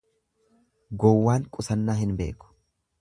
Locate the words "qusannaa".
1.57-1.99